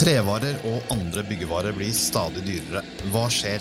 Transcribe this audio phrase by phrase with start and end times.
[0.00, 2.80] Trevarer og andre byggevarer blir stadig dyrere.
[3.12, 3.60] Hva skjer?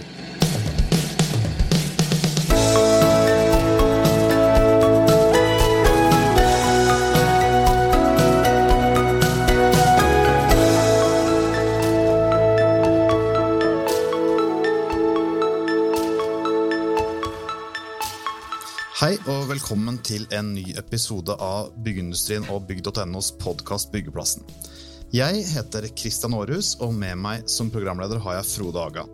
[18.99, 24.47] Hei og velkommen til en ny episode av Byggeindustrien og bygg.nos podkast Byggeplassen.
[25.09, 29.07] Jeg heter Kristian Aarhus, og med meg som programleder har jeg Frode Aga.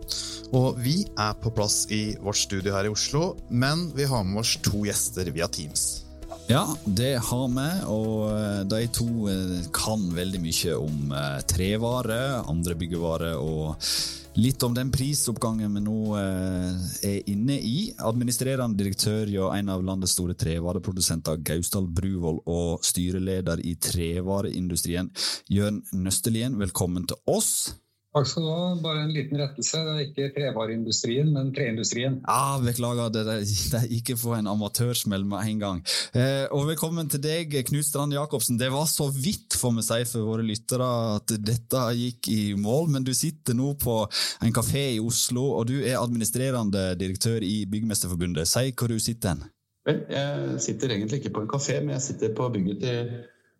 [0.52, 4.42] Og vi er på plass i vårt studio her i Oslo, men vi har med
[4.42, 6.05] oss to gjester via Teams.
[6.48, 12.18] Ja, det har vi, og eh, de to eh, kan veldig mye om trevarer, trevare,
[12.46, 13.90] andre byggevarer og
[14.36, 17.86] Litt om den prisoppgangen vi nå er inne i.
[18.04, 25.08] Administrerende direktør hjå en av landets store trevareprodusenter, Gausdal Bruvoll, og styreleder i trevareindustrien,
[25.48, 27.80] Jørn Nøstelien, velkommen til oss.
[28.16, 28.68] Takk skal du ha.
[28.80, 29.76] Bare en liten rettelse.
[29.84, 32.14] Det er ikke trevareindustrien, men treindustrien.
[32.24, 35.82] Ja, Beklager, det er ikke for en amatørsmell med en gang.
[36.16, 38.56] Eh, og velkommen til deg, Knut Strand Jacobsen.
[38.56, 40.86] Det var så vidt, får vi si for våre lyttere,
[41.18, 42.88] at dette gikk i mål.
[42.94, 47.66] Men du sitter nå på en kafé i Oslo, og du er administrerende direktør i
[47.68, 48.48] Byggmesterforbundet.
[48.48, 49.44] Si hvor du sitter hen.
[49.86, 53.14] Vel, jeg sitter egentlig ikke på en kafé, men jeg sitter på bygget til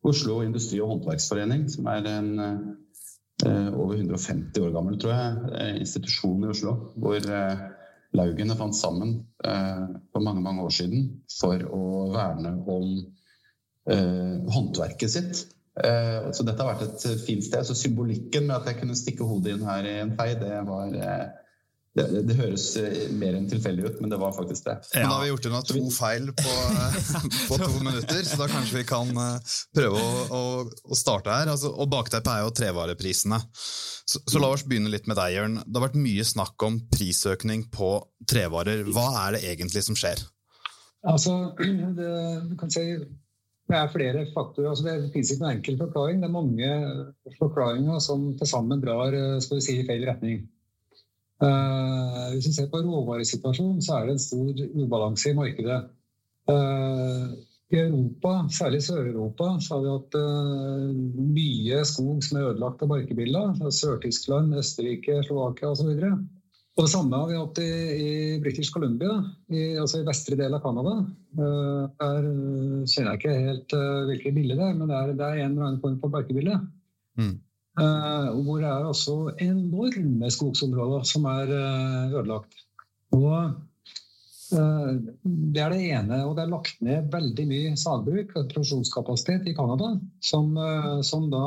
[0.07, 2.59] Oslo industri- og håndverksforening, som er en Eh,
[3.45, 6.77] over 150 år gammel, tror jeg, eh, institusjon i Oslo.
[6.97, 7.65] Hvor eh,
[8.17, 11.81] laugene fant sammen for mange mange år siden for å
[12.15, 12.95] verne om
[14.51, 15.43] håndverket sitt.
[15.77, 17.67] Så dette har vært et fint sted.
[17.69, 20.97] Så symbolikken med at jeg kunne stikke hodet inn her i en fei, det var
[21.97, 24.77] det, det, det, høres eh, mer enn tilfeldig ut, men det var faktisk det.
[24.93, 25.01] Ja.
[25.01, 26.55] Men da har vi gjort unna to feil på,
[27.49, 30.43] på, to minutter, så da kanskje vi kan eh, prøve å, å,
[30.93, 31.51] å starte her.
[31.55, 33.41] Altså, og Bakteppet er jo trevareprisene.
[33.57, 35.61] Så, så, la oss begynne litt med deg, Jørn.
[35.65, 37.93] Det har vært mye snakk om prisøkning på
[38.29, 38.85] trevarer.
[38.93, 40.21] Hva er det egentlig som skjer?
[41.07, 41.39] Altså,
[41.99, 42.11] det,
[42.51, 42.91] du kan si
[43.67, 44.69] det er flere faktorer.
[44.71, 46.21] Altså, det finnes ikke noen enkel forklaring.
[46.21, 46.69] Det er mange
[47.41, 50.45] forklaringer som til sammen drar eh, skal vi si, i feil retning.
[51.37, 55.83] Uh, hvis vi ser på råvaresituasjonen, så er det en stor ubalanse i markedet.
[56.49, 57.35] Uh,
[57.75, 60.95] I Europa, særlig Sør-Europa, så har vi hatt uh,
[61.37, 63.53] mye skog som er ødelagt av barkebiller.
[63.69, 65.93] Sør-Tyskland, Østerrike, Slovakia osv.
[66.77, 67.71] Og det samme har vi hatt i,
[68.07, 68.11] i
[68.45, 69.19] British Columbia,
[69.49, 70.99] i, altså i vestre del av Canada.
[71.37, 72.27] der
[72.85, 73.77] kjenner jeg ikke helt
[74.11, 76.59] hvilke biller det er, men det er, det er en eller annen form for barkebille.
[77.17, 77.33] Mm.
[77.77, 79.15] Uh, hvor det er også
[79.45, 82.55] enorme skogsområder som er uh, ødelagt.
[83.13, 83.35] Og
[84.57, 84.95] uh,
[85.53, 86.23] Det er det ene.
[86.25, 89.91] Og det er lagt ned veldig mye sagbruk produksjonskapasitet i Canada
[90.25, 90.55] som,
[91.05, 91.47] som da,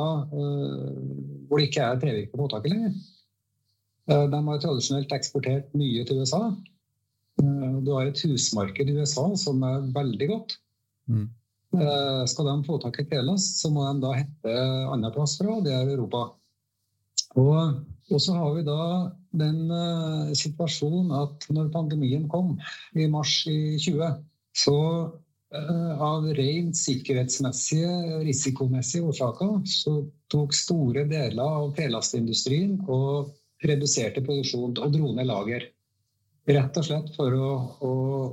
[1.48, 2.94] hvor det ikke er trevirke på mottaket lenger.
[4.10, 6.42] De har tradisjonelt eksportert mye til USA.
[7.40, 10.58] Du har et husmarked i USA som er veldig godt.
[11.08, 11.30] Mm.
[11.70, 14.58] Eh, skal de få tak i telast, så må de da hente
[14.90, 16.26] andre plass fra, det er Europa.
[17.38, 18.82] Og, og så har vi da
[19.38, 22.56] den uh, situasjonen at når pandemien kom
[22.98, 24.16] i mars i 20,
[24.58, 24.78] så
[25.54, 30.00] uh, av rent sikkerhetsmessige, risikomessige årsaker, så
[30.32, 33.30] tok store deler av telastindustrien og
[33.62, 35.70] reduserte produksjonen og dro ned lager.
[36.48, 37.48] Rett og slett for å,
[37.84, 37.90] å,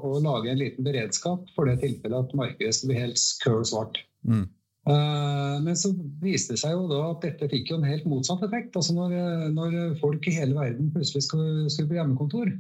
[0.08, 4.00] å, lage en liten beredskap for det tilfellet at markedet skulle bli helt køl svart.
[4.24, 4.46] Mm.
[4.88, 5.92] Uh, men så
[6.24, 8.78] viste det seg jo da at dette fikk jo en helt motsatt effekt.
[8.80, 9.18] Altså når,
[9.52, 12.54] når folk i hele verden plutselig skulle, skulle på hjemmekontor,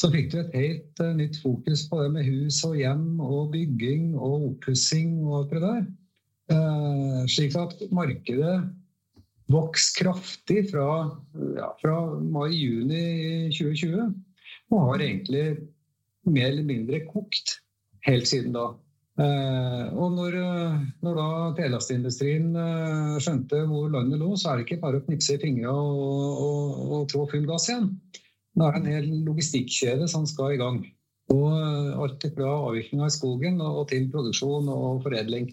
[0.00, 3.52] så fikk du et helt uh, nytt fokus på det med hus og hjem og
[3.52, 5.88] bygging og oppussing og alt det der.
[6.48, 8.56] Uh, slik at markedet
[9.52, 10.88] vokste kraftig fra,
[11.56, 14.16] ja, fra mai-juni 2020 og
[14.72, 15.46] har egentlig
[16.28, 17.58] mer eller mindre kokt
[18.06, 18.66] helt siden da.
[19.18, 20.36] Eh, og når,
[21.02, 21.28] når da
[21.58, 25.72] telastindustrien eh, skjønte hvor landet lå, så er det ikke bare å knipse i fingra
[25.74, 27.90] og, og, og trå full gass igjen.
[28.58, 30.78] Det er en hel logistikkjede som skal i gang.
[31.34, 35.50] Og eh, alt fra avvirkninga i skogen og til produksjon og foredling.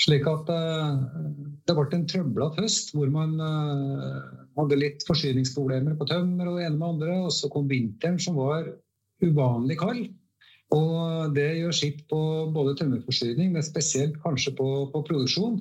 [0.00, 3.34] Slik at det ble en trøblete høst hvor man
[4.56, 7.18] hadde litt forsyningsproblemer på tømmer og det ene med andre.
[7.26, 8.64] Og så kom vinteren, som var
[9.20, 10.06] uvanlig kald.
[10.74, 12.20] Og det gjør sitt på
[12.54, 15.58] både tømmerforsyning, men spesielt kanskje på, på produksjon.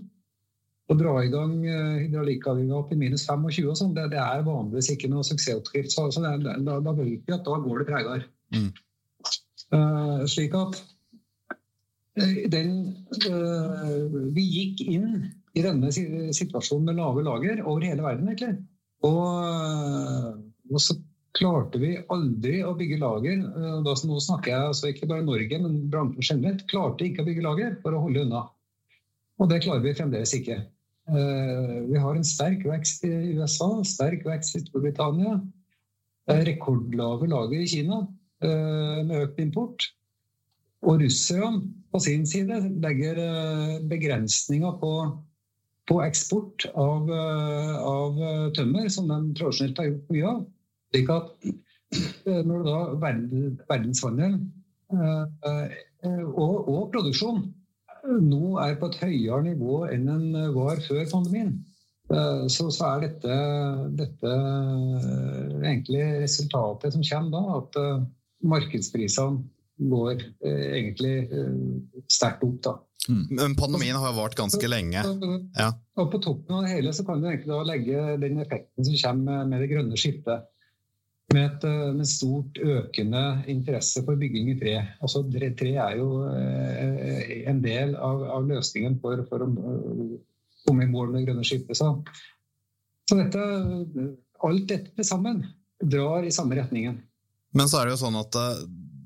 [0.90, 4.90] Å dra i gang eh, hydraulikkaggregat i minus 25 og sånn, det, det, er vanligvis
[4.96, 5.94] ikke noe suksessoppskrift.
[5.94, 8.24] Så, så det, da, da vet vi at da går det tregere.
[8.56, 8.72] Mm.
[9.70, 10.80] Uh, slik at
[12.18, 12.72] den
[13.28, 18.58] uh, Vi gikk inn i denne situasjonen med lave lager over hele verden, egentlig.
[19.08, 20.96] Og, og så
[21.38, 23.42] klarte vi aldri å bygge lager.
[23.86, 26.66] Da, nå snakker jeg altså ikke bare Norge, men bransjen generelt.
[26.70, 28.44] Klarte ikke å bygge lager for å holde unna.
[29.40, 30.60] Og det klarer vi fremdeles ikke.
[31.10, 35.40] Vi har en sterk vekst i USA, sterk vekst i Storbritannia.
[36.30, 38.04] Rekordlave lager i Kina
[38.44, 39.90] med økt import.
[40.88, 43.18] Og russerne på sin side legger
[43.90, 44.94] begrensninger på,
[45.90, 48.22] på eksport av, av,
[48.56, 50.44] tømmer, som de tradisjonelt har gjort mye av.
[50.94, 51.50] Slik at
[52.46, 54.44] når da verdenshandelen
[54.90, 57.42] og, og produksjon
[58.24, 61.58] nå er på et høyere nivå enn den var før pandemien,
[62.10, 63.36] så, så er dette,
[64.00, 64.36] dette,
[65.60, 69.44] egentlig resultatet som kommer da, at markedsprisene
[69.80, 71.58] går eh, egentlig eh,
[72.12, 72.62] sterkt opp.
[72.64, 72.76] da.
[73.10, 73.26] Mm.
[73.30, 75.04] Men pandemien har vart ganske lenge.
[75.58, 75.72] Ja.
[75.96, 78.98] Og På toppen av det hele så kan du egentlig da legge den effekten som
[79.04, 80.48] kommer med det grønne skiftet.
[81.34, 84.76] Med, et, eh, med stort økende interesse for bygging i tre.
[85.00, 89.52] Altså, tre er jo en del av, av løsningen for, for, å
[90.66, 91.78] komme i mål med det grønne skiftet.
[91.78, 91.94] Så,
[93.10, 93.46] så dette,
[94.46, 95.46] alt dette sammen
[95.80, 97.00] drar i samme retningen.
[97.56, 98.36] Men så er det jo sånn at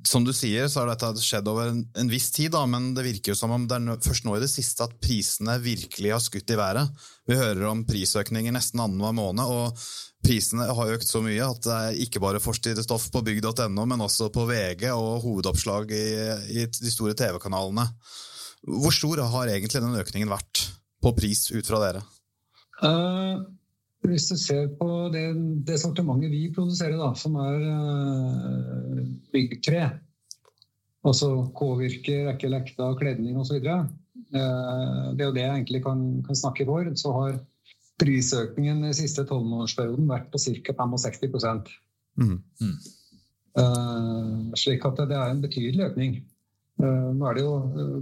[0.07, 3.05] som du sier, så har dette skjedd over en, en viss tid, da, men det
[3.05, 6.23] virker jo som om det er først nå i det siste at prisene virkelig har
[6.23, 7.05] skutt i været.
[7.29, 9.79] Vi hører om prisøkninger nesten annenhver måned, og
[10.23, 14.29] prisene har økt så mye at det er ikke bare forsidestoff på bygg.no, men også
[14.33, 16.05] på VG og hovedoppslag i,
[16.63, 17.87] i de store TV-kanalene.
[18.63, 20.67] Hvor stor har egentlig den økningen vært
[21.03, 22.03] på pris ut fra dere?
[22.83, 23.43] Uh,
[24.09, 25.25] hvis du ser på det,
[25.67, 28.99] det sortimentet vi produserer, da, som er uh,
[29.33, 29.85] byggtre,
[31.07, 33.59] altså K-virker, rekke, lekta, kledning osv.
[33.63, 36.89] Uh, det er jo det jeg egentlig kan, kan snakke for.
[36.99, 37.39] Så har
[38.01, 40.75] prisøkningen den siste tolvmånedersperioden vært på ca.
[40.83, 41.73] 65
[42.19, 42.35] mm.
[42.35, 42.77] mm.
[43.53, 46.21] Uh, slik at det er en betydelig økning.
[46.81, 47.53] Uh, nå er det jo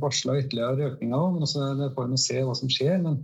[0.01, 3.01] varsla ytterligere økninger, men også det får vi se hva som skjer.
[3.03, 3.19] Men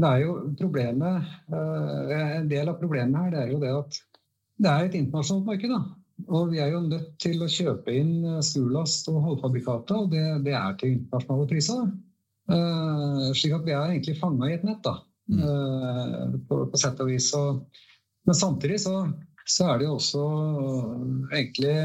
[0.00, 3.98] det er jo problemet, eh, En del av problemet her det er jo det at
[4.62, 5.68] det er et internasjonalt marked.
[5.72, 5.82] da.
[6.28, 10.24] Og vi er jo nødt til å kjøpe inn eh, skurlast og halvfabrikater, og det,
[10.46, 11.86] det, er til internasjonale priser.
[12.52, 14.96] Uh, slik at vi er egentlig fanga i et nett, da,
[15.30, 17.28] uh, på, på, sett og vis.
[17.38, 17.62] Og,
[18.26, 18.96] men samtidig så,
[19.46, 20.24] så, er det jo også
[21.30, 21.76] egentlig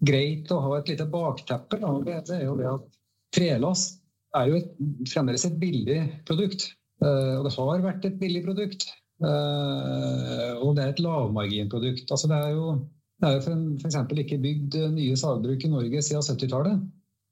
[0.00, 1.78] greit å ha et lite bakteppe.
[1.82, 1.92] Da.
[2.06, 2.88] Det, det er jo det at
[3.36, 4.00] trelast
[4.40, 4.72] er jo et,
[5.12, 6.70] fremdeles et billig produkt.
[7.00, 8.88] Eh, og det har vært et billig produkt.
[9.20, 12.08] Eh, og det er et lavmarginprodukt.
[12.08, 12.72] Altså det er jo
[13.20, 13.96] det er jo f.eks.
[14.22, 16.80] ikke bygd nye sagbruk i Norge siden 70-tallet.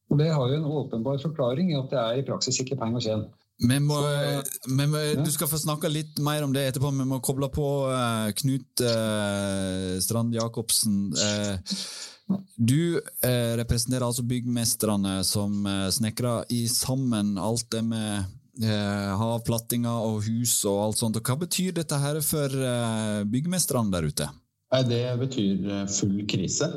[0.08, 3.00] Og det har jo en åpenbar forklaring i at det er i praksis ikke penger
[3.00, 3.28] å tjene.
[3.58, 3.96] Vi må,
[4.68, 6.92] vi må, du skal få snakke litt mer om det etterpå.
[6.94, 7.66] Vi må koble på
[8.38, 11.08] Knut uh, Strand Jacobsen.
[11.18, 13.00] Uh, du
[13.58, 20.60] representerer altså byggmestrene som uh, snekrer i sammen alt det med eh, havplattinger og hus
[20.68, 21.18] og alt sånt.
[21.18, 24.28] Og hva betyr dette her for eh, byggmesterne der ute?
[24.68, 26.68] Det betyr eh, full krise.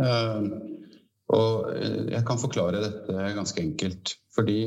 [0.00, 0.46] Eh,
[1.34, 4.14] og eh, jeg kan forklare dette ganske enkelt.
[4.34, 4.58] Fordi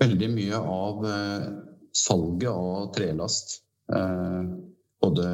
[0.00, 1.48] veldig mye av uh,
[1.92, 3.58] salget av trelast,
[5.02, 5.24] både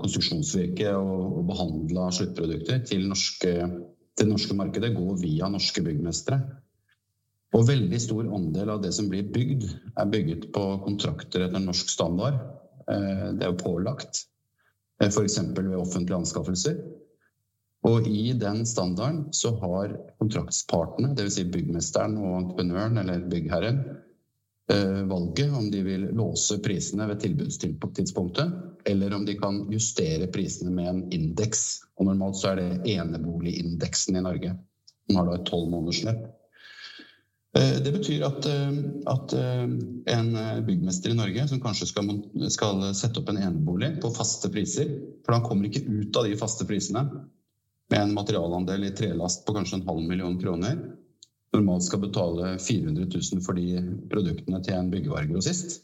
[0.00, 3.52] konstruksjonsvirke og, behandla sluttprodukter til, norske,
[4.16, 6.38] til norske markedet, går via norske byggmestere.
[7.54, 11.90] Og veldig stor andel av det som blir bygd, er bygget på kontrakter etter norsk
[11.92, 12.40] standard.
[12.90, 14.24] Eh, det er jo pålagt,
[15.00, 15.38] eh, f.eks.
[15.54, 16.80] ved offentlige anskaffelser.
[17.84, 21.36] Og i den standarden så har kontraktspartene, dvs.
[21.36, 23.82] Si byggmesteren og entreprenøren eller byggherren,
[24.72, 28.54] eh, valget om de vil låse prisene ved tilbudstidspunktet,
[28.88, 31.84] eller om de kan justere prisene med en indeks.
[32.00, 34.56] Og normalt så er det eneboligindeksen i Norge.
[35.06, 36.02] Den har da et tolv måneders.
[37.54, 39.62] Eh, det betyr at, eh, at, eh,
[40.16, 40.30] en
[40.66, 42.10] byggmester i Norge som kanskje skal,
[42.50, 44.90] skal, sette opp en enebolig på faste priser,
[45.22, 47.04] for han kommer ikke ut av de faste prisene
[47.92, 50.80] med en materialandel i trelast på kanskje en halv million kroner,
[51.54, 55.82] normalt skal betale 400 000 for de produktene til en byggevaregrossist.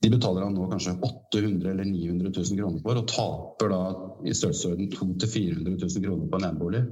[0.00, 3.80] De betaler han nå kanskje 800 eller 900 000 kroner for, og taper da
[4.28, 6.84] i størrelsesorden 200 000-400 000 kroner på en enebolig.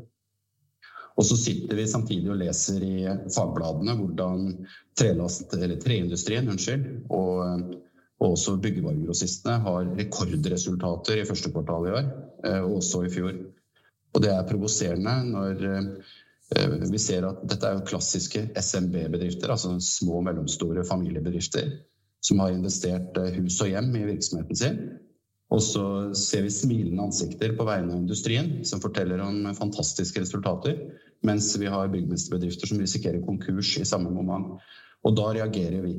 [1.18, 2.94] Og så sitter vi samtidig og leser i
[3.34, 4.52] fagbladene hvordan
[4.98, 5.50] trelast,
[5.82, 7.74] treindustrien unnskyld, og,
[8.22, 12.12] og også byggevaregrossistene har rekordresultater i første kvartal i år,
[12.46, 13.34] eh, og også i fjor.
[14.14, 15.66] Og det er provoserende når
[16.48, 21.74] vi ser at dette er jo klassiske SMB-bedrifter, altså små og mellomstore familiebedrifter,
[22.24, 24.78] som har investert hus og hjem i virksomheten sin.
[25.52, 25.84] Og så
[26.16, 30.80] ser vi smilende ansikter på vegne av industrien, som forteller om fantastiske resultater.
[31.26, 34.58] Mens vi har byggmesterbedrifter som risikerer konkurs i samme moment.
[35.06, 35.96] Og da reagerer vi.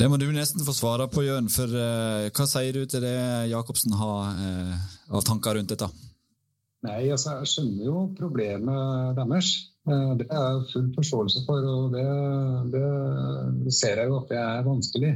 [0.00, 1.50] Det må du nesten få svare på, Jørn.
[1.52, 5.90] For uh, hva sier du til det Jacobsen har uh, av tanker rundt dette?
[6.86, 9.50] Nei, altså Jeg skjønner jo problemet deres.
[9.84, 12.06] Uh, det er jeg full forståelse for, og det,
[13.66, 15.12] det ser jeg jo at det er vanskelig.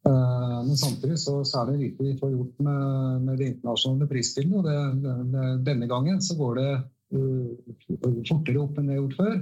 [0.00, 2.84] Men samtidig så, så, er det lite vi får gjort med,
[3.26, 4.54] med det internasjonale prisbildet.
[4.56, 6.70] Og det, det, denne gangen så går det
[7.10, 9.36] fortere opp enn det har gjort før.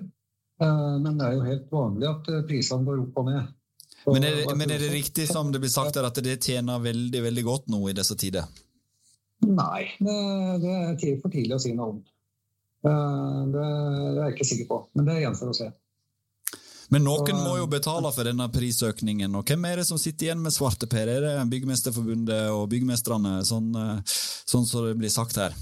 [0.59, 3.55] Uh, men det er jo helt vanlig at prisene går opp og ned.
[4.09, 6.81] Men, er det, men, er det, riktig som det blir sagt her, at det tjener
[6.81, 8.47] veldig veldig godt nå i disse tider?
[9.45, 10.15] Nei, det,
[10.63, 10.79] det
[11.11, 11.99] er for tidlig å si noe om.
[12.83, 15.69] Det, er jeg ikke sikker på, men det gjenstår å se.
[16.89, 20.41] Men noen må jo betale for denne prisøkningen, og hvem er det som sitter igjen
[20.41, 21.11] med svarteper?
[21.19, 23.75] Er det Byggmesterforbundet og byggmesterne, sånn,
[24.09, 25.57] sånn som det blir sagt her?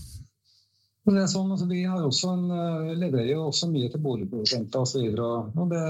[1.07, 5.05] Det er sånn, altså, vi en, eh, leverer jo også mye til boligprodusenter osv.
[5.71, 5.83] Det,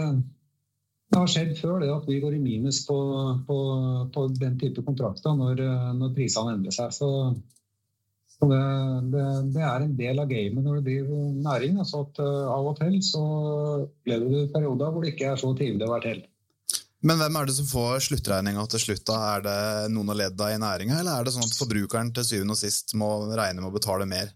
[1.12, 2.98] det har skjedd før det at vi går i minus på,
[3.48, 3.58] på,
[4.12, 5.62] på den type kontrakter når,
[5.96, 6.92] når prisene endrer seg.
[6.92, 7.10] Så
[8.36, 8.62] så det,
[9.12, 11.78] det, det, er en del av gamet når det blir næring.
[11.80, 13.26] Altså at uh, Av og til så
[14.08, 16.24] lever du perioder hvor det ikke er så trivelig å være til.
[17.06, 19.12] Men hvem er det som får sluttregninga til slutt?
[19.14, 19.58] Er det
[19.94, 22.96] noen av ledda i næringa, eller er det sånn at forbrukeren til syvende og sist
[22.98, 24.32] må regne med å betale mer?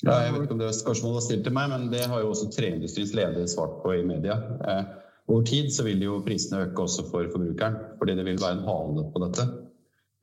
[0.00, 2.30] Ja, jeg vet ikke om det spørsmålet var stilt til meg, men det har jo
[2.32, 4.38] også treindustriens leder svart på i media.
[4.64, 4.86] Eh,
[5.28, 8.68] over tid så vil jo prisene øke også for forbrukeren, fordi det vil være en
[8.68, 9.46] hale på dette.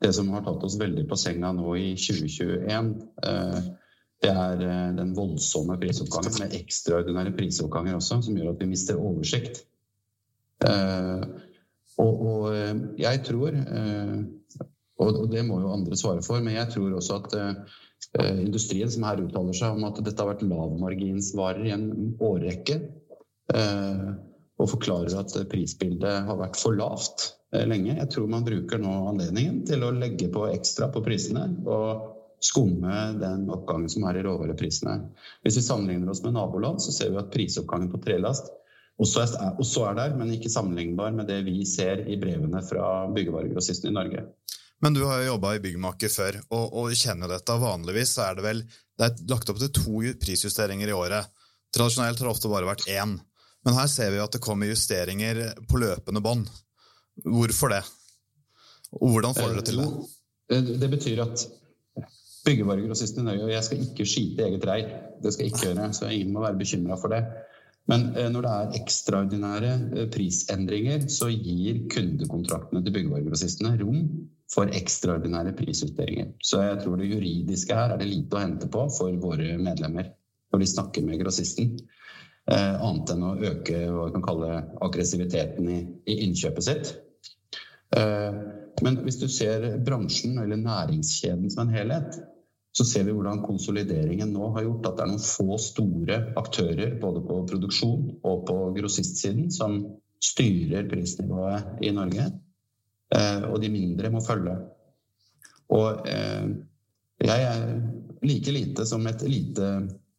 [0.02, 2.90] Det som har tatt oss veldig på senga nå i 2021,
[3.30, 3.60] eh,
[4.26, 8.98] det er eh, den voldsomme prisoppgangen med ekstraordinære prisoppganger også, som gjør at vi mister
[8.98, 9.62] oversikt.
[12.02, 12.56] Og, og
[12.98, 13.54] jeg tror,
[14.98, 17.36] og det må jo andre svare for, men jeg tror også at
[18.42, 21.88] industrien som her uttaler seg om at dette har vært lavmarginsvarer i en
[22.24, 22.80] årrekke,
[24.58, 27.32] og forklarer at prisbildet har vært for lavt.
[27.56, 27.96] Eh, lenge.
[27.96, 33.14] Jeg tror man bruker nå anledningen til å legge på ekstra på prisene og skumme
[33.22, 34.98] den oppgangen som er i råvareprisene.
[35.46, 38.52] Hvis vi sammenligner oss med naboland, så ser vi at prisoppgangen på trelast
[38.98, 43.96] også er der, men ikke sammenlignbar med det vi ser i brevene fra byggevaregrossistene i
[43.96, 44.24] Norge.
[44.82, 47.56] Men du har jo jobba i byggmaker før, og, og kjenner dette.
[47.62, 48.62] Vanligvis er det vel
[48.98, 51.30] det er lagt opp til to prisjusteringer i året.
[51.74, 53.18] Tradisjonelt har det ofte bare vært én.
[53.66, 56.50] Men her ser vi at det kommer justeringer på løpende bånd.
[57.26, 57.84] Hvorfor det?
[58.98, 59.88] Og hvordan får dere til det?
[60.54, 61.46] Eh, det betyr at
[62.48, 65.88] byggevaregrossisten i Norge Og jeg skal ikke skite eget reir, det skal jeg ikke gjøre,
[65.98, 67.24] så ingen må være bekymra for det.
[67.92, 74.04] Men eh, når det er ekstraordinære eh, prisendringer, så gir kundekontraktene til byggevaregrossistene rom
[74.52, 76.34] for ekstraordinære prisjusteringer.
[76.44, 80.14] Så jeg tror det juridiske her er det lite å hente på for våre medlemmer
[80.54, 81.74] når de snakker med grossisten.
[82.48, 84.52] Annet enn å øke hva vi kan kalle
[84.86, 86.94] aggressiviteten i, i innkjøpet sitt.
[87.96, 88.34] Eh,
[88.84, 92.20] men hvis du ser bransjen eller næringskjeden som en helhet,
[92.78, 96.98] så ser vi hvordan konsolideringen nå har gjort at det er noen få store aktører
[97.02, 99.80] både på produksjon og på grossistsiden som
[100.24, 102.28] styrer prisnivået i Norge.
[103.18, 104.58] Eh, og de mindre må følge.
[105.74, 106.52] Og eh,
[107.26, 107.66] jeg er
[108.28, 109.72] like lite som et lite,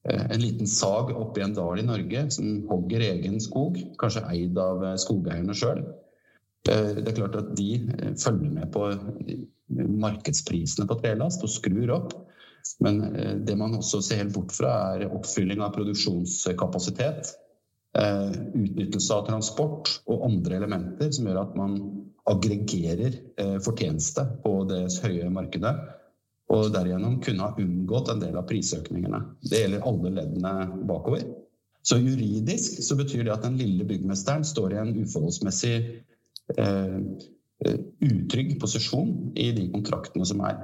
[0.09, 4.83] en liten sag oppi en dal i Norge som hogger egen skog, kanskje eid av
[4.99, 5.85] skogeierne sjøl.
[6.69, 8.89] Eh, det er klart at de eh, følger med på
[10.03, 12.17] markedsprisene på trelast og skrur opp.
[12.85, 17.35] Men eh, det man også ser helt bort fra, er oppfylling av produksjonskapasitet.
[17.99, 21.79] Utnyttelse av transport og andre elementer som gjør at man
[22.29, 23.17] aggregerer
[23.65, 25.73] fortjeneste på det høye markedet.
[26.53, 29.23] Og derigjennom kunne ha unngått en del av prisøkningene.
[29.41, 30.53] Det gjelder alle leddene
[30.87, 31.25] bakover.
[31.83, 35.75] Så juridisk så betyr det at den lille byggmesteren står i en uforholdsmessig
[37.67, 40.61] Eh, utrygg posisjon i de kontraktene som er.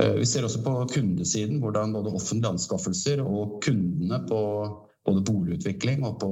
[0.00, 4.40] Eh, vi ser også på kundesiden hvordan både offentlige anskaffelser og kundene på
[5.06, 6.30] både boligutvikling og på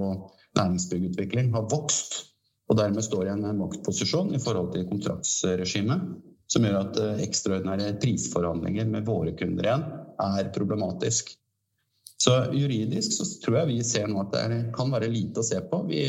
[0.59, 2.21] næringsbyggutvikling har vokst.
[2.69, 6.05] Og dermed står i en maktposisjon i forhold til kontraktsregimet.
[6.49, 9.89] Som gjør at eh, ekstraordinære prisforhandlinger med våre kunder igjen
[10.21, 11.33] er problematisk.
[12.21, 15.59] Så juridisk så tror jeg vi ser nå at det kan være lite å se
[15.69, 15.83] på.
[15.89, 16.05] Vi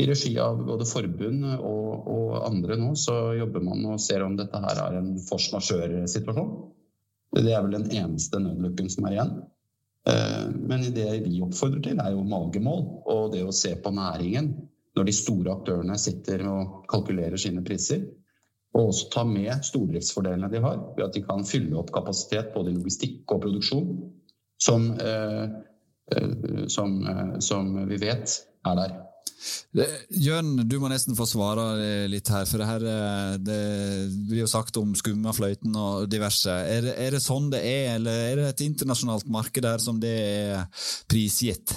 [0.00, 4.36] i regi av både forbund og, og, andre nå, så jobber man og ser om
[4.38, 6.52] dette her er en force majeure-situasjon.
[7.36, 9.34] Det er vel den eneste nødlukken som er igjen.
[10.66, 12.80] Men det vi oppfordrer til, er jo magemål
[13.12, 14.54] og det å se på næringen
[14.98, 18.02] når de store aktørene sitter og kalkulerer sine priser.
[18.74, 22.72] Og også ta med stordriftsfordelene de har, ved at de kan fylle opp kapasitet både
[22.72, 23.88] i logistikk og produksjon,
[24.60, 24.90] som,
[26.70, 26.98] som,
[27.42, 28.98] som vi vet er der.
[30.10, 31.64] Jørn, du må nesten få svare
[32.10, 32.84] litt her, for det her
[33.40, 33.60] det
[34.28, 36.50] blir jo sagt om Skummafløyten og diverse.
[36.50, 40.02] Er det, er det, sånn det er, eller er det et internasjonalt marked der som
[40.02, 41.76] det er prisgitt?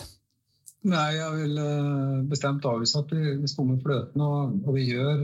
[0.84, 5.22] Nei, jeg vil eh, bestemt avvise at vi skummer fløten, og, og vi gjør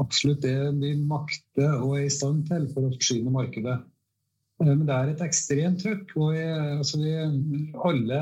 [0.00, 3.76] absolutt det vi makter og er i stand til for å forsyne markedet.
[4.64, 6.14] Eh, men det er et ekstremt trøkk.
[6.16, 7.12] og jeg, altså vi,
[7.88, 8.20] Alle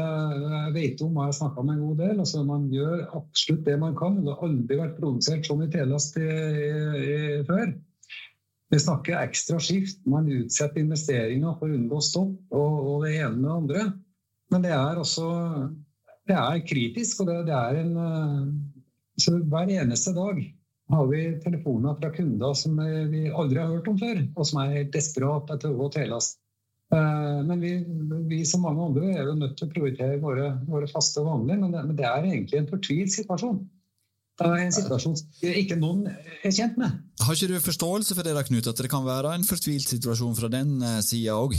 [0.75, 2.19] vet om, og jeg har snakka med en god del.
[2.25, 4.19] altså Man gjør absolutt det man kan.
[4.21, 6.19] Det har aldri vært produsert sånn i Telast
[7.49, 7.75] før.
[8.73, 10.01] Vi snakker ekstra skift.
[10.09, 13.87] Man utsetter investeringer for å unngå stopp og, og, det ene med det andre.
[14.53, 15.29] Men det er også
[16.29, 17.95] det er kritisk, og det, det er en
[19.21, 20.39] så Hver eneste dag
[20.93, 22.77] har vi telefoner fra kunder som
[23.11, 26.39] vi aldri har hørt om før, og som er helt desperate etter å gå telast.
[26.93, 27.87] Eh, men vi,
[28.29, 31.61] vi, som mange andre er jo nødt til å prioritere våre, våre faste og vanlige,
[31.63, 33.63] men det, men det, er egentlig en fortvilt situasjon.
[34.43, 36.99] Det er en situasjon som ikke noen er kjent med.
[37.23, 40.37] Har ikke du forståelse for det, da, Knut, at det kan være en fortvilt situasjon
[40.37, 41.57] fra den eh, sida òg?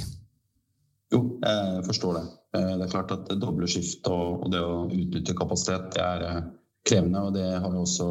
[1.13, 2.23] Jo, jeg forstår det.
[2.57, 6.45] Eh, det er klart at doble skift og, det å utnytte kapasitet det er
[6.85, 7.25] krevende.
[7.25, 8.09] og det har vi også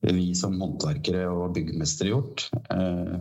[0.00, 2.46] vi som håndverkere og byggmestere gjort.
[2.70, 3.18] Eh,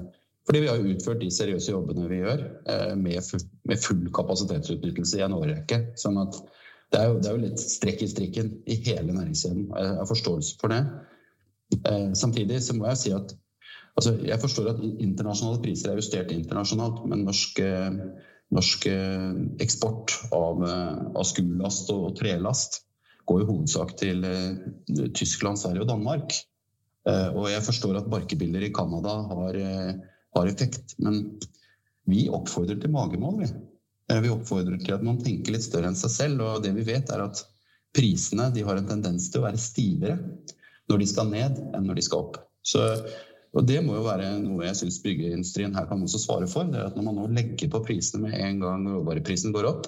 [0.48, 5.36] fordi vi har utført de seriøse jobbene vi gjør eh, med full kapasitetsutnyttelse i en
[5.38, 5.82] årrekke.
[6.00, 6.38] Sånn at
[6.94, 9.68] det er, jo, det er jo litt strekk i strikken i hele næringskjeden.
[9.74, 10.84] Jeg har forståelse for det.
[11.82, 13.36] Eh, samtidig så må jeg si at
[13.98, 17.58] altså jeg forstår at internasjonale priser er justert internasjonalt, men norsk,
[18.54, 18.86] norsk
[19.66, 20.62] eksport av,
[21.18, 22.84] av skurlast og trelast
[23.28, 24.22] går i hovedsak til
[25.18, 26.38] Tyskland, Sverige og Danmark.
[27.08, 29.94] Eh, og jeg forstår at barkebiller i Canada har, eh,
[30.36, 30.98] har, effekt.
[30.98, 31.40] Men
[32.08, 33.52] vi oppfordrer til magemål, vi.
[34.12, 36.44] Eh, vi oppfordrer til at man tenker litt større enn seg selv.
[36.44, 37.44] Og det vi vet, er at
[37.96, 40.20] prisene har en tendens til å være stivere
[40.88, 42.38] når de skal ned, enn når de skal opp.
[42.68, 42.84] Så,
[43.56, 46.68] og det må jo være noe jeg syns byggeindustrien her kan også svare for.
[46.68, 49.88] det er at Når man nå legger på prisene med en gang råvareprisen går opp,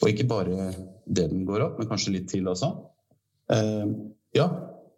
[0.00, 0.72] og ikke bare
[1.06, 2.72] det den går opp, men kanskje litt til også,
[4.34, 4.46] ja,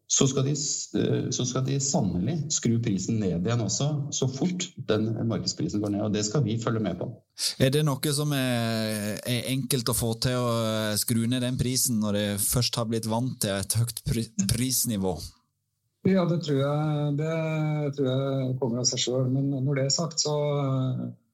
[0.07, 0.55] så skal de,
[1.01, 5.97] eh, så skal de sannelig skru prisen ned igjen også, så fort den markedsprisen går
[5.97, 6.05] ned.
[6.07, 7.09] Og det skal vi følge med på.
[7.59, 11.59] Er det noe som er, er enkelt å få til å eh, skru ned den
[11.59, 14.05] prisen, når det først har blitt vant til et høyt
[14.55, 15.16] prisnivå?
[16.07, 17.37] Ja, det tror jeg, det
[17.97, 19.27] tror jeg kommer av seg sjøl.
[19.33, 20.37] Men når det er sagt, så,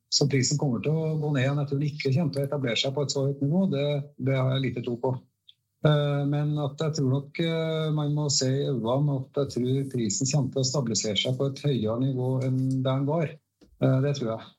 [0.09, 1.61] så prisen kommer til å gå ned igjen.
[1.61, 3.67] Jeg tror den ikke kommer til å etablere seg på et så høyt nivå.
[3.75, 3.85] Det,
[4.17, 5.13] det har jeg lite tro på.
[5.83, 9.79] Eh, men at jeg tror nok eh, man må se i øynene at jeg tror
[9.91, 13.33] prisen kommer til å stabilisere seg på et høyere nivå enn der den var.
[13.83, 14.53] Eh, det tror jeg.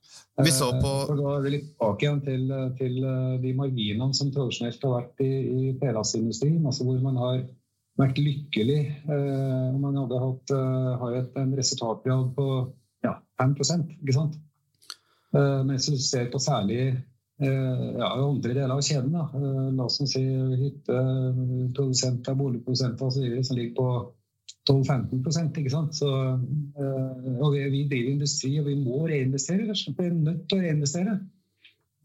[0.44, 0.92] Vi så på...
[1.08, 2.96] For da er vi litt tilbake igjen til, til,
[3.44, 6.64] de marginene som tradisjonelt har vært i, i PLAS-industrien.
[6.66, 7.44] Altså hvor man har
[8.02, 8.80] vært lykkelig
[9.14, 10.54] om man hadde hatt
[11.04, 12.48] har et, en resultatgrad på
[13.06, 13.54] ja, 5
[14.02, 14.40] ikke sant?
[15.70, 16.96] Mens du ser på særlig
[17.42, 19.14] ja, andre deler av kjeden.
[19.16, 19.24] Da.
[19.36, 20.22] Eh, la oss si
[20.64, 23.40] hytteprodusenter, boligprodusenter osv.
[23.44, 23.88] som ligger på
[24.70, 25.96] 12-15 ikke sant?
[25.98, 29.74] Så, eh, og vi, vi, driver industri, og vi må reinvestere.
[29.74, 31.20] Vi er nødt til å reinvestere.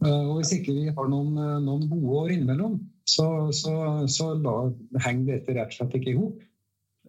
[0.08, 1.32] Og hvis ikke vi har noen,
[1.64, 3.72] noen gode år innimellom, så, så,
[4.06, 4.28] så
[5.02, 6.44] henger dette rett og slett ikke i hop.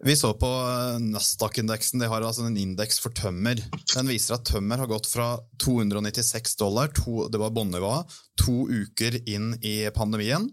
[0.02, 2.00] Vi så på eh, Nasdaq-indeksen.
[2.00, 3.60] De har altså en indeks for tømmer.
[3.94, 9.18] Den viser at tømmer har gått fra 296 dollar, to, det var båndnivået, to uker
[9.28, 10.48] inn i pandemien.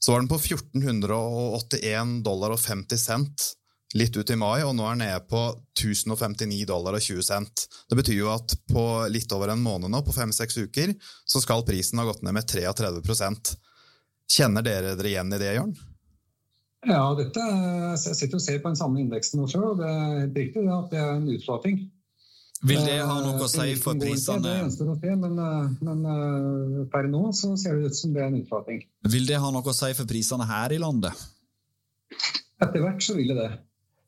[0.00, 3.50] Så var den på 1481 dollar og 50 cent
[3.94, 5.44] litt ut i mai, og nå er den nede på
[5.78, 7.66] 1059 dollar og 20 cent.
[7.88, 10.96] Det betyr jo at på litt over en måned nå, på fem-seks uker,
[11.28, 13.04] så skal prisen ha gått ned med 33
[14.34, 15.76] Kjenner dere dere igjen i det, Jørn?
[16.84, 17.42] Ja, dette,
[17.94, 20.64] jeg sitter og ser på den samme indeksen nå sjøl, og det er helt riktig
[20.68, 21.84] at det er en utflating.
[22.64, 24.40] Vil det ha noe å si eh, for prisene?
[24.44, 28.14] Det gjenstår å se, men, eh, men eh, per nå så ser det ut som
[28.14, 28.80] det er en utflating.
[29.12, 31.24] Vil det ha noe å si for prisene her i landet?
[32.64, 33.50] Etter hvert så vil det det.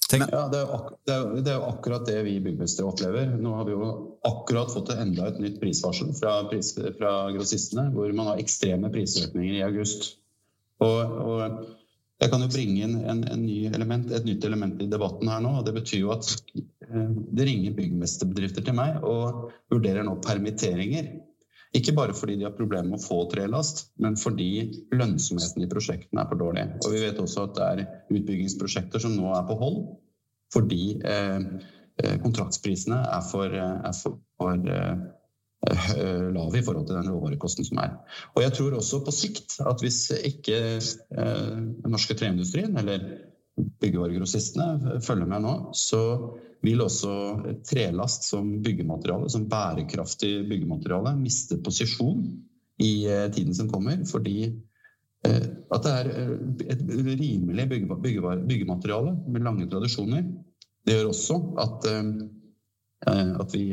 [0.07, 0.29] Tenk.
[0.31, 3.33] Ja, det er, det, er, det er, akkurat det vi byggmestere opplever.
[3.43, 3.89] Nå har vi jo
[4.25, 9.59] akkurat fått enda et nytt prisvarsel fra, pris, fra grossistene, hvor man har ekstreme prisøkninger
[9.59, 10.15] i august.
[10.87, 11.67] Og, og
[12.17, 15.43] jeg kan jo bringe inn en, en ny element, et nytt element i debatten her
[15.45, 15.59] nå.
[15.59, 21.11] og Det betyr jo at eh, det ringer byggmesterbedrifter til meg og vurderer nå permitteringer.
[21.77, 24.49] Ikke bare fordi de har problemer med å få trelast, men fordi
[24.97, 26.65] lønnsomheten i prosjektene er for dårlig.
[26.87, 27.85] Og vi vet også at det er
[28.17, 29.81] utbyggingsprosjekter som nå er på hold
[30.55, 31.41] fordi eh,
[31.99, 34.69] eh kontraktsprisene er for, er for, for
[35.73, 37.95] eh, lave i forhold til den råvarekosten som er.
[38.35, 43.05] Og jeg tror også på sikt at hvis ikke eh, den norske treindustrien, eller
[43.81, 46.03] byggevaregrossistene, følger med nå, så
[46.65, 47.13] vil også
[47.69, 52.25] trelast som byggemateriale, som bærekraftig byggemateriale, miste posisjon
[52.83, 54.05] i eh, tiden som kommer.
[54.09, 54.53] Fordi
[55.27, 56.09] at det er
[56.71, 56.83] et
[57.19, 60.21] rimelig byggemateriale med lange tradisjoner.
[60.87, 61.89] Det gjør også at,
[63.11, 63.65] at vi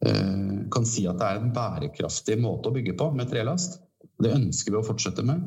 [0.00, 3.80] kan si at det er en bærekraftig måte å bygge på med trelast.
[4.20, 5.42] Det ønsker vi å fortsette med.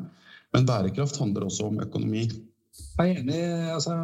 [0.54, 2.28] Men bærekraft handler også om økonomi.
[2.94, 3.40] Jeg er enig
[3.74, 3.94] altså,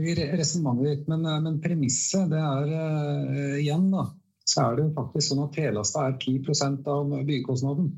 [0.00, 4.06] i resonnementet ditt, men, men, premisset det er uh, igjen da,
[4.48, 7.90] så er det faktisk sånn at trelasta er 10% av byggekostnaden.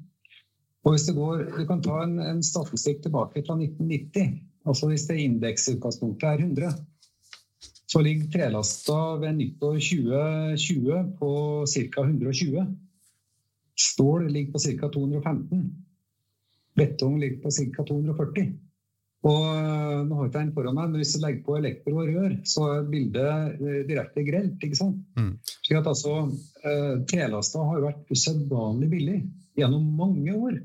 [0.82, 4.32] Og hvis det går, Du kan ta en, en statistikk tilbake fra 1990.
[4.66, 6.72] altså Hvis det indeksutgangspunktet er 100,
[7.92, 11.32] så ligger trelasta ved nyttår 2020 på
[11.68, 12.04] ca.
[12.06, 12.66] 120.
[13.76, 14.88] Stål ligger på ca.
[14.88, 15.64] 215.
[16.74, 17.84] Betong ligger på ca.
[17.88, 18.54] 240.
[19.22, 21.92] Og eh, nå har jeg ikke den foran meg, men Hvis du legger på elektro
[22.00, 24.56] og rør, så er bildet eh, direkte grelt.
[24.64, 25.04] ikke sant?
[25.18, 25.36] Mm.
[25.52, 26.16] Slik at altså,
[26.64, 29.18] eh, Telasta har vært usedvanlig billig
[29.60, 30.62] gjennom mange år.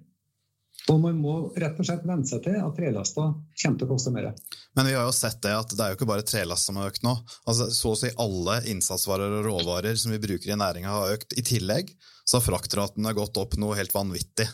[0.87, 4.15] Og man må rett og slett venne seg til at trelasta kommer til å koste
[4.15, 4.31] mer.
[4.77, 6.91] Men vi har jo sett det at det er jo ikke bare trelast som har
[6.91, 7.15] økt nå.
[7.49, 11.33] Altså, så å si alle innsatsvarer og råvarer som vi bruker i næringa har økt.
[11.33, 11.89] I tillegg
[12.21, 14.45] så har fraktratene gått opp noe helt vanvittig.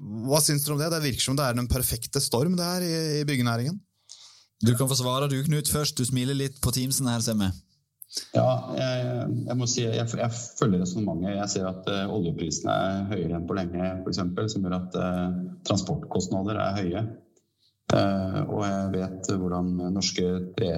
[0.00, 0.90] Hva syns dere om det?
[0.92, 3.80] Det virker som det er den perfekte storm det er i, i byggenæringen.
[4.60, 5.96] Du kan få svare du, Knut, først.
[5.96, 7.48] Du smiler litt på Teamsen her, ser vi.
[8.34, 11.36] Ja, jeg, jeg, må si jeg, jeg følger resonnementet.
[11.38, 14.20] Jeg ser at uh, oljeprisene er høyere enn på lenge, f.eks.
[14.52, 17.04] Som gjør at uh, transportkostnader er høye.
[17.90, 20.26] Uh, og jeg vet hvordan norske
[20.58, 20.72] tre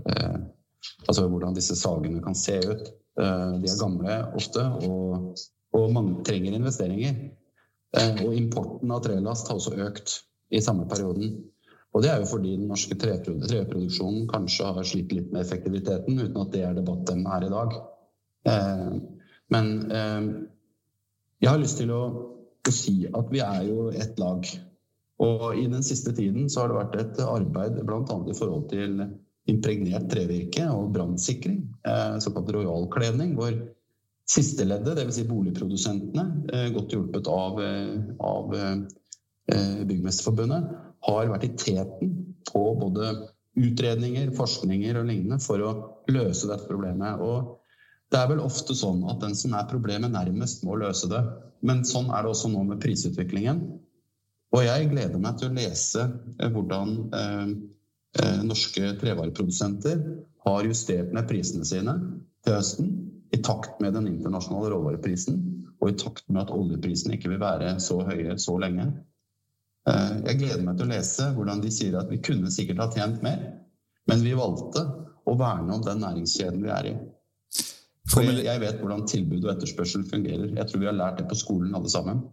[0.00, 2.86] Altså hvordan disse sagene kan se ut.
[3.20, 5.34] de er gamle ofte, og,
[5.76, 7.18] og mange trenger investeringer.
[7.98, 10.20] Eh, og importen av trelast har også økt
[10.54, 11.34] i samme perioden.
[11.90, 16.38] Og det er jo fordi den norske treproduksjonen kanskje har slitt litt med effektiviteten, uten
[16.38, 17.74] at det er debatten her i dag.
[18.50, 18.92] Eh,
[19.50, 20.28] men eh,
[21.42, 22.02] jeg har lyst til å,
[22.70, 24.46] si at vi er jo ett lag.
[25.20, 28.00] Og i den siste tiden så har det vært et arbeid bl.a.
[28.00, 29.02] i forhold til
[29.50, 31.60] impregnert trevirke og brannsikring,
[32.22, 33.52] såkalt rojalkledning, hvor
[34.30, 35.14] siste leddet, dvs.
[35.14, 40.68] Si boligprodusentene, eh, godt hjulpet av, eh, av eh, Byggmesterforbundet,
[41.08, 42.12] har vært i teten
[42.52, 43.08] på både
[43.58, 45.72] utredninger, forskninger og lignende for å
[46.12, 47.18] løse dette problemet.
[47.18, 47.56] Og
[48.12, 51.22] det er vel ofte sånn at den som er problemet nærmest, må løse det.
[51.66, 53.64] Men sånn er det også nå med prisutviklingen.
[54.50, 56.06] Og jeg gleder meg til å lese
[56.40, 57.52] hvordan eh,
[58.46, 60.00] norske trevareprodusenter
[60.46, 61.94] har justert ned prisene sine
[62.44, 62.90] til høsten
[63.30, 65.38] i takt med den internasjonale råvareprisen
[65.80, 68.88] og i takt med at oljeprisen ikke vil være så høye så lenge.
[69.88, 72.90] Eh, jeg gleder meg til å lese hvordan de sier at vi kunne sikkert ha
[72.92, 73.46] tjent mer,
[74.10, 74.82] men vi valgte
[75.30, 76.98] å verne om den næringskjeden vi er i.
[78.10, 80.50] For jeg vet hvordan tilbud og etterspørsel fungerer.
[80.56, 82.24] Jeg tror vi har lært det på skolen alle sammen.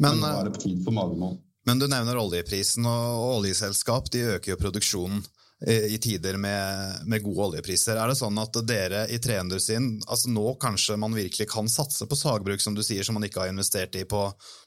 [0.00, 1.34] Men, men nå er det tid for magemål.
[1.68, 5.20] Men du nevner oljeprisen, og oljeselskap de øker jo produksjonen
[5.68, 7.98] i tider med, med, gode oljepriser.
[8.00, 12.16] Er det sånn at dere i treindustrien altså nå kanskje man virkelig kan satse på
[12.16, 14.22] sagbruk, som du sier, som man ikke har investert i på,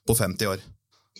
[0.05, 0.61] på 50 år?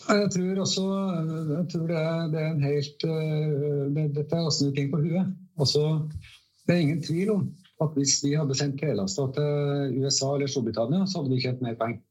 [0.03, 4.45] Jeg tror også jeg tror det, er, det er en helt eh, det, Dette er
[4.45, 5.33] å snu ting på huet.
[5.57, 5.83] Altså,
[6.67, 7.43] det er ingen tvil om
[7.83, 11.77] at hvis vi hadde sendt trelasta til USA eller Storbritannia, så hadde vi tjent mer
[11.79, 12.01] penger.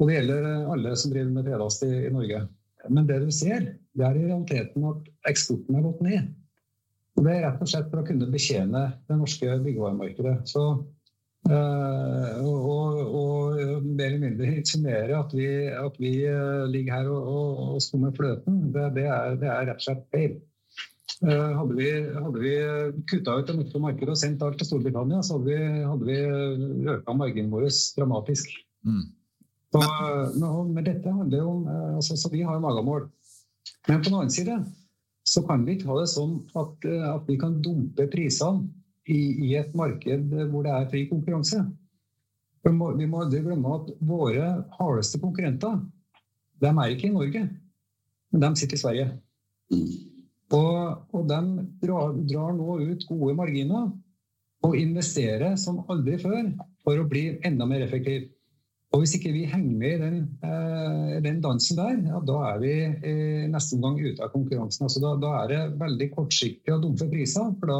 [0.00, 2.44] Og det gjelder alle som driver med trelast i, i Norge.
[2.90, 6.30] Men det du ser, det er i realiteten at eksporten har gått ned.
[7.18, 10.36] Og det er rett og slett for å kunne betjene det norske byggevaremarkedet.
[10.48, 10.62] Så,
[11.50, 17.60] øh, og, og, mer eller mindre insinuere at at vi uh, ligger her og, og,
[17.74, 20.38] og skummer fløten, det, det, er, det, er, rett og slett feil.
[21.22, 22.52] Uh, hadde vi, hadde vi
[23.10, 26.94] kutta ut det norske markedet og sendt alt til Storbritannia, så hadde vi, hadde vi
[26.96, 27.68] øka marginen vår
[27.98, 28.54] dramatisk.
[28.88, 29.04] Mm.
[29.72, 29.80] Så,
[30.36, 33.06] men, dette handler jo om altså, Så vi har magemål.
[33.88, 34.58] Men på den annen side
[35.24, 38.66] så kan vi ikke ha det sånn at, eh, at vi kan dumpe prisene
[39.08, 41.62] i, i, et marked hvor det er fri konkurranse.
[42.62, 45.80] Vi må, vi må glemme at våre hardeste konkurrenter
[46.62, 47.42] de er ikke i Norge,
[48.30, 49.06] men de sitter i Sverige.
[50.52, 51.40] Og, og de
[51.82, 53.88] drar, drar, nå ut gode marginer
[54.62, 56.52] og investerer som aldri før
[56.84, 58.28] for å bli enda mer effektiv.
[58.92, 62.58] Og Hvis ikke vi henger med i den, eh, den dansen der, ja, da er
[62.60, 62.72] vi
[63.08, 64.84] eh, neste omgang ute av konkurransen.
[64.84, 67.78] Altså, da, da, er det veldig kortsiktige og dumpe priser, for da,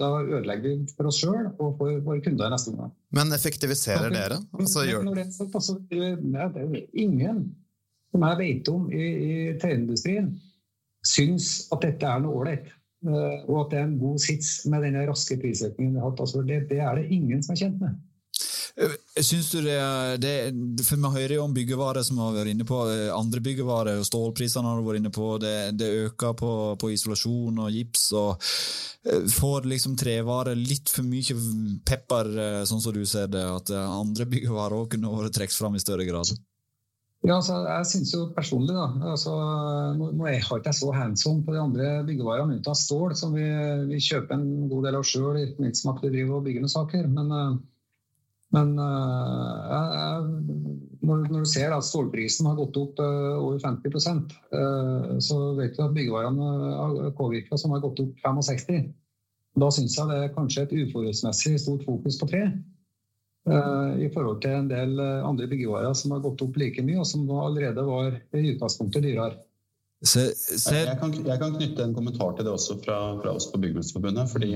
[0.00, 2.94] da ødelegger vi for oss sjøl og for våre kunder i neste omgang.
[3.18, 4.40] Men effektiviserer for, dere?
[4.56, 5.12] Altså, gjør...
[5.18, 6.08] det, altså, det
[6.46, 7.44] er ingen
[8.14, 10.32] som jeg vet om i, i treindustrien,
[11.04, 12.72] syns at dette er noe ålreit.
[13.04, 16.24] Eh, og at det er en god sits med den raske prisøkningen vi har hatt.
[16.24, 18.00] Altså, det, det er det ingen som er kjent med.
[18.76, 22.66] Eh, syns du det, det, For Vi hører jo om byggevarer som har vært inne
[22.66, 24.00] på eh, andre byggevarer.
[24.00, 25.28] og Stålprisene har vært inne på.
[25.42, 28.08] Det, det øker på, på, isolasjon og gips.
[28.18, 28.32] og
[29.06, 31.38] eh, Får liksom trevarer litt for mye
[31.86, 32.32] pepper,
[32.66, 33.44] sånn som du ser det?
[33.44, 36.34] At andre byggevarer òg kunne vært trukket fram i større grad?
[37.24, 38.82] Ja, altså, jeg synes jo personlig da,
[39.14, 39.30] altså,
[39.96, 43.46] Nå, nå er jeg ikke så hands-on på de andre byggevarene unntatt stål, som vi,
[43.88, 46.66] vi, kjøper en god del av sjøl, ikke minst som at vi driver og bygger
[46.66, 47.08] noen saker.
[47.14, 47.32] Men
[48.54, 50.26] men uh,
[51.04, 54.20] når, når, du ser at stålprisen har gått opp uh, over 50 uh,
[54.58, 58.92] eh, så vet du at byggevarene har påvirka som har gått opp 65
[59.60, 62.46] Da syns jeg det er kanskje et uforholdsmessig stort fokus på tre.
[63.44, 67.28] I forhold til en del andre byggevarer som har gått opp like mye, og som
[67.28, 69.36] allerede var i utgangspunktet dyrere.
[70.00, 70.78] Se, se.
[70.80, 74.32] Jeg, kan, jeg, kan, knytte en kommentar til det også fra, fra oss på Byggmesterforbundet.
[74.32, 74.50] fordi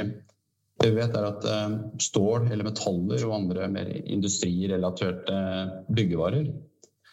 [0.79, 5.39] det vi vet er at eh, Stål eller metaller og andre mer industrirelaterte
[5.91, 6.51] byggevarer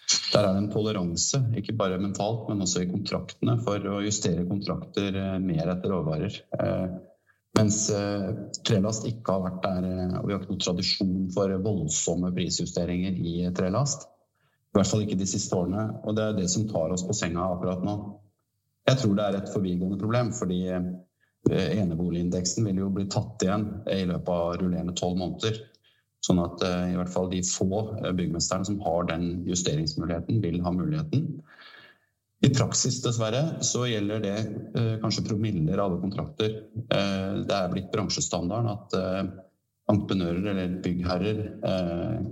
[0.06, 4.44] der er det en toleranse, ikke bare mentalt, men også i kontraktene, for å justere
[4.46, 6.36] kontrakter eh, mer etter råvarer.
[6.60, 6.98] Eh,
[7.58, 7.78] mens
[8.68, 9.86] trelast ikke har vært der,
[10.20, 14.04] og vi har ikke noen tradisjon for voldsomme prisjusteringer i trelast.
[14.06, 15.86] I hvert fall ikke de siste årene.
[16.04, 17.96] Og det er det som tar oss på senga akkurat nå.
[18.92, 20.82] Jeg tror det er et forbigående problem, fordi Eh,
[21.52, 25.60] eneboligindeksen vil jo bli tatt igjen i løpet av rullerende tolv måneder.
[26.26, 30.62] Sånn at uh, i hvert fall de få eh, byggmesterne som har den justeringsmuligheten, vil
[30.66, 31.28] ha muligheten.
[32.46, 34.34] I praksis, dessverre, så gjelder det
[35.02, 36.58] kanskje promiller av alle kontrakter.
[36.92, 38.96] Det er blitt bransjestandarden at
[39.90, 41.40] entreprenører eller byggherrer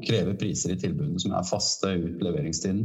[0.04, 2.84] krever priser i tilbudene som er faste ut leveringstiden.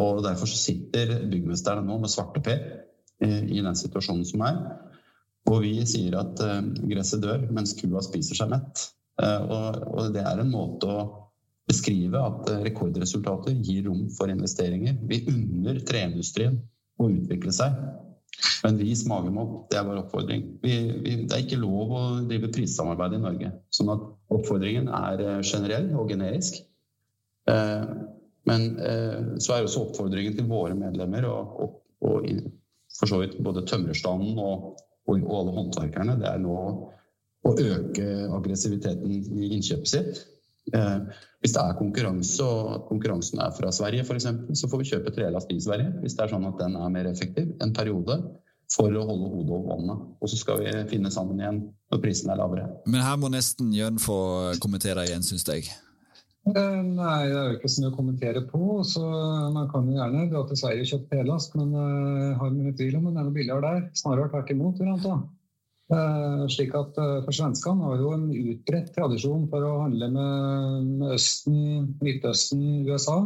[0.00, 2.62] Og derfor sitter byggmesterne nå med svarteper
[3.26, 4.62] i den situasjonen som er.
[5.48, 8.88] Og vi sier at uh, gresset dør mens kua spiser seg mett.
[9.18, 9.40] Uh,
[9.88, 11.06] og, det er en måte å
[11.68, 14.98] beskrive at uh, rekordresultater gir rom for investeringer.
[15.08, 16.60] Vi unner treindustrien
[17.00, 17.80] å utvikle seg.
[18.62, 20.44] Men vis magemål, det er vår oppfordring.
[20.62, 23.52] Vi, vi, det er ikke lov å drive prissamarbeid i Norge.
[23.74, 26.60] sånn at oppfordringen er generell og generisk.
[27.48, 28.66] Men
[29.42, 32.28] så er også oppfordringen til våre medlemmer og, og, og
[32.98, 34.76] for så vidt både tømrerstanden og
[35.08, 36.56] og alle håndverkerne, det er nå
[37.46, 40.20] å øke aggressiviteten i innkjøpet sitt.
[40.74, 40.98] Eh,
[41.40, 45.52] hvis det er konkurranse, og konkurransen er fra Sverige f.eks., så får vi kjøpe trelast
[45.54, 45.94] i Sverige.
[46.02, 48.18] Hvis det er sånn at den er mer effektiv en periode
[48.68, 50.06] for å holde hodet over vannet.
[50.20, 52.66] Og så skal vi finne sammen igjen når prisen er lavere.
[52.84, 54.18] Men her må nesten Jørn få
[54.60, 55.70] kommentere igjen, syns jeg.
[56.48, 58.60] Eh, nei, det er jo ikke så mye å kommentere på.
[58.86, 59.02] så
[59.54, 62.96] Man kan jo gjerne dra til Sverige og kjøpe pelast, men uh, har mine tvil
[62.98, 63.82] om det er noe billigere der.
[63.98, 64.80] Snarere tvert imot.
[65.88, 70.88] Uh, slik at uh, For svenskene har jo en utbredt tradisjon for å handle med,
[71.02, 71.60] med Østen,
[72.04, 73.18] Midtøsten, USA.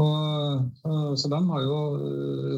[0.00, 1.80] Og, uh, så de har jo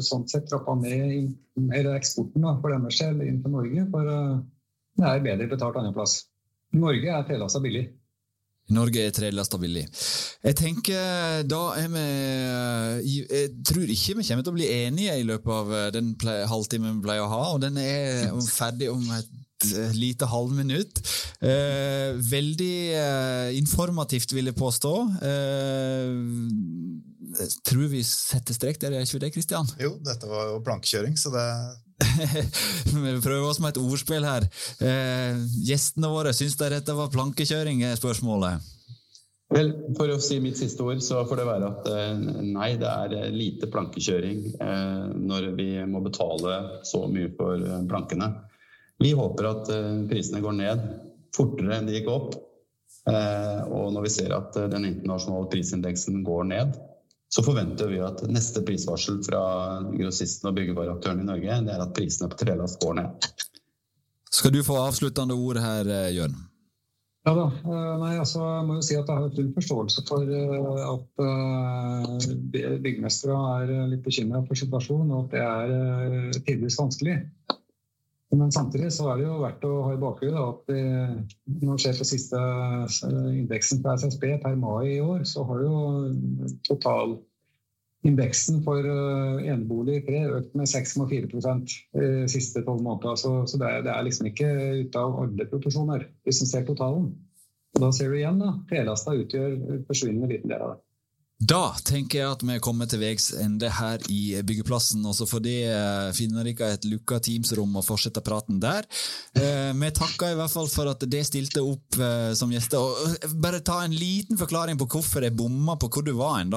[0.05, 3.89] sånn sett trappa ned eksporten da, for deres del inn til Norge.
[3.95, 4.13] For
[4.99, 6.19] det er bedre betalt andreplass.
[6.73, 7.87] Norge er telasta billig.
[8.71, 9.83] Norge er trelasta billig.
[10.43, 12.03] Jeg tenker da er vi
[13.03, 16.13] Jeg tror ikke vi kommer til å bli enige i løpet av eh, den
[16.49, 21.03] halvtimen vi pleier å ha, og den er ferdig om et eh, lite halvminutt.
[21.43, 24.93] Eh, veldig eh, informativt, vil jeg påstå.
[25.27, 26.07] Eh,
[27.67, 29.67] tror vi setter strek der, er ikke det, Kristian?
[29.81, 31.47] Jo, dette var jo plankekjøring, så det
[32.93, 34.45] Vi prøver oss med et ordspill her.
[34.83, 37.83] Eh, gjestene våre, syns de dette var plankekjøring?
[37.87, 38.73] er spørsmålet.
[39.53, 42.23] Vel, For å si mitt siste ord, så får det være at eh,
[42.55, 46.55] nei, det er eh, lite plankekjøring eh, når vi må betale
[46.87, 48.31] så mye for eh, plankene.
[49.03, 50.87] Vi håper at eh, prisene går ned
[51.33, 52.35] fortere enn de gikk opp.
[53.03, 56.75] og når vi ser at den internasjonale prisindeksen går ned,
[57.33, 59.41] så forventer vi at neste prisvarsel fra
[59.95, 63.29] grossisten og byggevareaktøren i Norge, det er at prisene på trelast går ned.
[64.29, 66.35] Skal du få avsluttende ord her, eh, Jørn?
[67.25, 67.47] Ja da.
[67.63, 71.25] Eh, nei, altså, jeg må jo si at jeg har full forståelse for eh, at
[72.85, 77.17] byggmestere er litt bekymra for situasjonen, og at det er tidvis vanskelig.
[78.33, 80.71] Men samtidig så er det jo verdt å ha i bakhodet at
[81.61, 82.39] når det ser på siste
[83.29, 85.81] indeksen på SSB per mai i år, så har jo
[86.65, 93.19] totalindeksen for enebolig i tre økt med 6,4 de siste tolv månedene.
[93.21, 94.49] Så, så det, er, det, er, liksom ikke
[94.81, 97.11] ute av alle proporsjoner hvis en ser totalen.
[97.73, 100.81] Og da ser du igjen da, trelasta utgjør forsvinnende liten del av det.
[101.41, 105.03] Da tenker jeg at vi er kommet til veis ende her i byggeplassen.
[105.05, 108.85] og så får det eh, finner dere et lukka Teams-rom og fortsette praten der.
[109.35, 112.79] Eh, vi takker i hvert fall for at det stilte opp eh, som gjester.
[112.79, 116.53] og Bare ta en liten forklaring på hvorfor jeg bomma på hvor du var hen.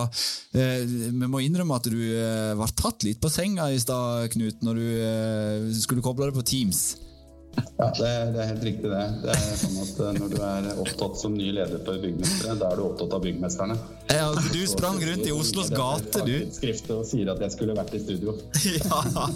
[0.53, 1.99] Vi må innrømme at du
[2.61, 6.85] var tatt litt på senga i stad, Knut, når du skulle koble deg på Teams.
[7.77, 9.03] Ja, det, det, er helt riktig det.
[9.21, 12.71] Det er sånn at eh, Når du er opptatt som ny leder for Byggmestere, da
[12.73, 13.77] er du opptatt av byggmesterne.
[14.09, 16.35] Ja, du sprang rundt i Oslos gate, du.
[16.57, 18.37] Skrift og sier at jeg skulle vært i studio.
[18.77, 19.27] Ja,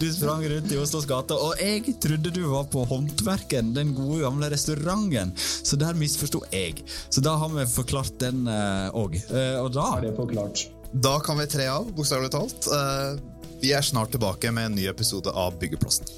[0.00, 4.22] du sprang rundt i Oslos gate, og jeg trodde du var på Håndverken, den gode
[4.26, 5.32] gamle restauranten.
[5.36, 6.84] Så der misforsto jeg.
[7.08, 9.16] Så da har vi forklart den òg.
[9.30, 10.68] Uh, uh, og da Er det forklart?
[10.90, 12.70] Da kan vi tre av, bokstavelig talt.
[13.60, 16.08] Vi er snart tilbake med en ny episode av Byggeplassen.